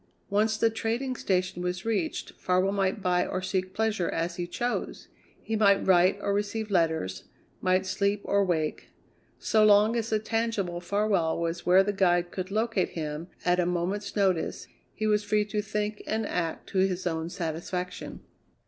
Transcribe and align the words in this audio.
Once 0.31 0.57
the 0.57 0.71
trading 0.71 1.15
station 1.15 1.61
was 1.61 1.85
reached, 1.85 2.31
Farwell 2.31 2.71
might 2.71 3.03
buy 3.03 3.23
or 3.23 3.39
seek 3.39 3.71
pleasure 3.71 4.09
as 4.09 4.37
he 4.37 4.47
chose; 4.47 5.09
he 5.43 5.55
might 5.55 5.85
write 5.85 6.17
or 6.21 6.33
receive 6.33 6.71
letters; 6.71 7.25
might 7.61 7.85
sleep 7.85 8.19
or 8.23 8.43
wake. 8.43 8.89
So 9.37 9.63
long 9.63 9.95
as 9.95 10.09
the 10.09 10.17
tangible 10.17 10.81
Farwell 10.81 11.37
was 11.39 11.67
where 11.67 11.83
the 11.83 11.93
guide 11.93 12.31
could 12.31 12.49
locate 12.49 12.89
him 12.93 13.27
at 13.45 13.59
a 13.59 13.65
moment's 13.67 14.15
notice, 14.15 14.65
he 14.95 15.05
was 15.05 15.23
free 15.23 15.45
to 15.45 15.61
think 15.61 16.01
and 16.07 16.25
act 16.25 16.69
to 16.69 16.79
his 16.79 17.05
own 17.05 17.29
satisfaction. 17.29 18.21